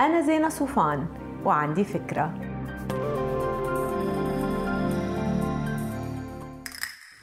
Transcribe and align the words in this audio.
أنا 0.00 0.20
زينة 0.20 0.48
صوفان 0.48 1.06
وعندي 1.44 1.84
فكرة. 1.84 2.34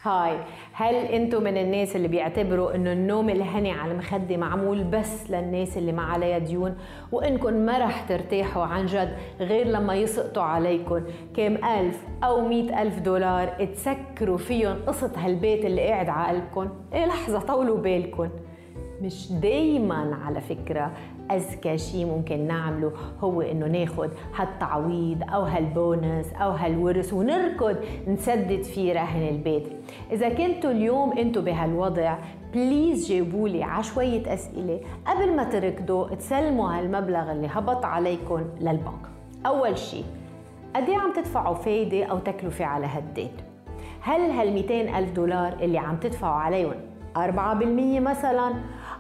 هاي 0.03 0.37
هل 0.73 0.95
أنتم 0.95 1.43
من 1.43 1.57
الناس 1.57 1.95
اللي 1.95 2.07
بيعتبروا 2.07 2.75
إنه 2.75 2.91
النوم 2.91 3.29
الهني 3.29 3.71
على 3.71 3.91
المخدة 3.91 4.37
معمول 4.37 4.83
بس 4.83 5.31
للناس 5.31 5.77
اللي 5.77 5.91
ما 5.91 6.01
عليها 6.01 6.37
ديون؟ 6.37 6.77
وإنكم 7.11 7.53
ما 7.53 7.77
رح 7.77 8.01
ترتاحوا 8.09 8.63
عن 8.63 8.85
جد 8.85 9.17
غير 9.39 9.67
لما 9.67 9.95
يسقطوا 9.95 10.43
عليكم. 10.43 11.01
كام 11.35 11.65
ألف 11.65 12.03
أو 12.23 12.47
مئة 12.47 12.81
ألف 12.81 12.99
دولار 12.99 13.47
تسكروا 13.47 14.37
فيهم 14.37 14.77
قصة 14.87 15.11
هالبيت 15.17 15.65
اللي 15.65 15.81
قاعد 15.87 16.09
على 16.09 16.37
قلبكم؟ 16.37 16.69
إيه 16.93 17.05
لحظة 17.05 17.39
طولوا 17.39 17.77
بالكم. 17.77 18.29
مش 19.01 19.31
دايما 19.31 20.17
على 20.25 20.41
فكرة 20.41 20.91
أذكى 21.31 21.77
شيء 21.77 22.05
ممكن 22.05 22.47
نعمله 22.47 22.91
هو 23.19 23.41
إنه 23.41 23.67
ناخد 23.67 24.09
هالتعويض 24.35 25.23
أو 25.33 25.41
هالبونس 25.41 26.33
أو 26.33 26.51
هالورث 26.51 27.13
ونركض 27.13 27.77
نسدد 28.07 28.63
فيه 28.63 28.93
رهن 28.93 29.27
البيت. 29.27 29.67
إذا 30.11 30.29
كنتوا 30.29 30.71
اليوم 30.71 31.17
أنتوا 31.17 31.41
بهالوضع 31.41 32.17
please 32.53 33.11
جاوبوا 33.11 33.49
لي 33.49 33.63
على 33.63 33.83
شوية 33.83 34.33
أسئلة 34.33 34.79
قبل 35.05 35.35
ما 35.35 35.43
تركضوا 35.43 36.15
تسلموا 36.15 36.69
هالمبلغ 36.69 37.31
اللي 37.31 37.47
هبط 37.51 37.85
عليكم 37.85 38.43
للبنك. 38.61 39.07
أول 39.45 39.77
شيء 39.77 40.05
قد 40.75 40.89
عم 40.89 41.13
تدفعوا 41.13 41.55
فايدة 41.55 42.05
أو 42.05 42.19
تكلفة 42.19 42.65
على 42.65 42.85
هالدين 42.85 43.31
هل 44.01 44.21
هال 44.21 44.53
200 44.53 44.99
ألف 44.99 45.11
دولار 45.11 45.53
اللي 45.61 45.77
عم 45.77 45.97
تدفعوا 45.97 46.35
عليهم 46.35 46.73
4% 47.17 47.19
مثلا؟ 47.99 48.53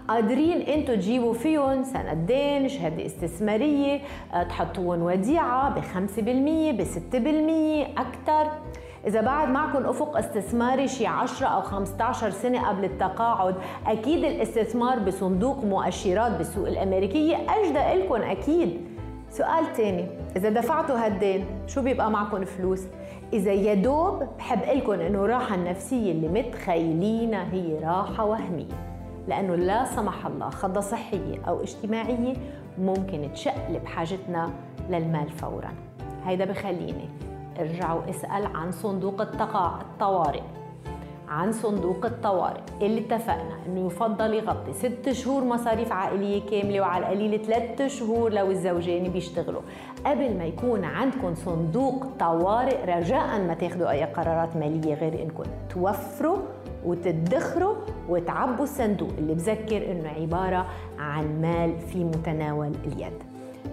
قادرين 0.07 0.61
أنتم 0.61 0.95
تجيبوا 0.95 1.33
فيهم 1.33 1.83
سندين 1.83 2.67
شهادة 2.67 3.05
استثمارية 3.05 3.99
آه، 4.33 4.43
تحطوهم 4.43 5.01
وديعة 5.01 5.69
ب 5.69 5.79
5% 5.79 6.71
ب 6.71 6.83
6% 6.83 7.99
أكثر 7.99 8.51
إذا 9.07 9.21
بعد 9.21 9.49
معكم 9.49 9.85
أفق 9.85 10.17
استثماري 10.17 10.87
شي 10.87 11.07
10 11.07 11.47
أو 11.47 11.61
15 11.61 12.29
سنة 12.29 12.69
قبل 12.69 12.85
التقاعد 12.85 13.55
أكيد 13.87 14.23
الاستثمار 14.23 14.99
بصندوق 14.99 15.63
مؤشرات 15.65 16.31
بالسوق 16.31 16.67
الأمريكية 16.67 17.35
أجدى 17.35 18.03
لكم 18.03 18.21
أكيد. 18.21 18.81
سؤال 19.31 19.73
تاني 19.77 20.05
إذا 20.35 20.49
دفعتوا 20.49 21.05
هالدين 21.05 21.45
شو 21.67 21.81
بيبقى 21.81 22.11
معكم 22.11 22.45
فلوس؟ 22.45 22.83
إذا 23.33 23.53
يدوب 23.53 24.23
بحب 24.37 24.59
لكم 24.77 24.91
إنه 24.91 25.25
الراحة 25.25 25.55
النفسية 25.55 26.11
اللي 26.11 26.27
متخيلينها 26.27 27.53
هي 27.53 27.79
راحة 27.83 28.25
وهمية. 28.25 28.86
لأنه 29.27 29.55
لا 29.55 29.85
سمح 29.85 30.25
الله 30.25 30.49
خضة 30.49 30.79
صحية 30.79 31.45
أو 31.47 31.61
اجتماعية 31.61 32.33
ممكن 32.77 33.29
تشقلب 33.33 33.85
حاجتنا 33.85 34.49
للمال 34.89 35.29
فورا. 35.29 35.73
هيدا 36.25 36.45
بخليني 36.45 37.09
أرجع 37.59 37.93
وأسأل 37.93 38.45
عن 38.45 38.71
صندوق 38.71 39.21
الطوارئ. 39.21 40.43
عن 41.29 41.51
صندوق 41.51 42.05
الطوارئ 42.05 42.61
اللي 42.81 42.99
اتفقنا 43.01 43.57
إنه 43.65 43.87
يفضل 43.87 44.33
يغطي 44.33 44.73
ست 44.73 45.11
شهور 45.11 45.43
مصاريف 45.43 45.91
عائلية 45.91 46.41
كاملة 46.49 46.81
وعلى 46.81 47.05
القليل 47.05 47.45
ثلاث 47.45 47.81
شهور 47.81 48.33
لو 48.33 48.51
الزوجين 48.51 49.11
بيشتغلوا. 49.11 49.61
قبل 50.05 50.37
ما 50.37 50.45
يكون 50.45 50.83
عندكم 50.83 51.35
صندوق 51.35 52.05
طوارئ 52.19 52.85
رجاء 52.85 53.41
ما 53.47 53.53
تاخذوا 53.53 53.91
أي 53.91 54.03
قرارات 54.03 54.55
مالية 54.55 54.93
غير 54.93 55.21
إنكم 55.21 55.43
توفروا 55.69 56.37
وتدخروا 56.85 57.75
وتعبوا 58.09 58.63
الصندوق 58.63 59.09
اللي 59.17 59.33
بذكر 59.33 59.91
إنه 59.91 60.09
عبارة 60.09 60.65
عن 60.99 61.41
مال 61.41 61.79
في 61.79 62.03
متناول 62.03 62.71
اليد. 62.85 63.23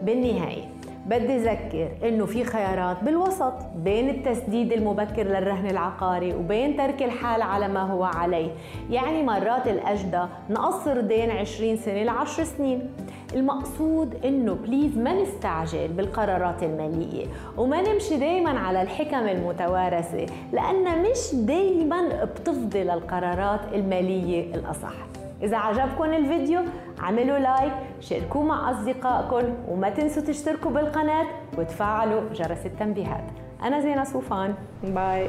بالنهاية 0.03 0.65
بدي 1.07 1.37
أذكر 1.37 1.89
إنه 2.09 2.27
في 2.27 2.45
خيارات 2.45 3.05
بالوسط 3.05 3.53
بين 3.77 4.09
التسديد 4.09 4.73
المبكر 4.73 5.23
للرهن 5.23 5.71
العقاري 5.71 6.35
وبين 6.35 6.77
ترك 6.77 7.03
الحال 7.03 7.43
على 7.43 7.69
ما 7.69 7.83
هو 7.83 8.05
عليه. 8.05 8.51
يعني 8.91 9.23
مرات 9.23 9.67
الأجدى 9.67 10.23
نقصر 10.51 11.01
دين 11.01 11.31
20 11.31 11.77
سنة 11.77 12.03
ل 12.03 12.09
10 12.09 12.45
سنين. 12.45 12.91
المقصود 13.35 14.25
إنه 14.25 14.55
please 14.55 14.99
ما 14.99 15.23
نستعجل 15.23 15.89
بالقرارات 15.89 16.63
المالية 16.63 17.27
وما 17.57 17.93
نمشي 17.93 18.17
دائما 18.17 18.59
على 18.59 18.83
الحكم 18.83 19.29
المتوارثة 19.29 20.27
لأن 20.53 21.03
مش 21.03 21.35
دائما 21.35 22.25
بتفضل 22.25 22.91
القرارات 22.91 23.61
المالية 23.75 24.55
الأصح. 24.55 24.95
إذا 25.43 25.57
عجبكم 25.57 26.05
الفيديو 26.05 26.61
عملوا 26.99 27.39
like 27.39 27.73
شاركوه 28.01 28.43
مع 28.43 28.71
أصدقائكم 28.71 29.55
وما 29.69 29.91
تنسوا 29.91 30.23
تشتركوا 30.23 30.71
بالقناة 30.71 31.27
وتفعلوا 31.59 32.21
جرس 32.33 32.67
التنبيهات. 32.67 33.25
أنا 33.63 33.81
زينة 33.81 34.05
صوفان. 34.05 34.55
bye 34.83 35.29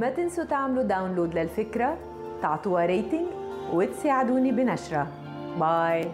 ما 0.00 0.10
تنسوا 0.10 0.44
تعملوا 0.44 0.82
download 0.82 1.34
للفكرة 1.34 1.96
تعطوها 2.42 2.86
rating 2.86 3.26
وتساعدوني 3.72 4.52
بنشرها 4.52 5.06
bye 5.60 6.10